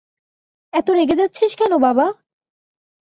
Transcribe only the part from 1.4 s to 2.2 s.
কেন, বাবা?